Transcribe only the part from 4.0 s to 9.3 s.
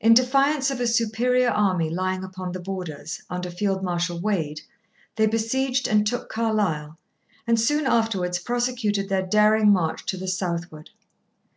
Wade, they besieged and took Carlisle, and soon afterwards prosecuted their